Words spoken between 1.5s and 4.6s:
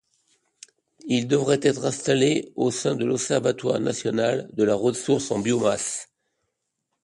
être installé au sein de l'Observatoire national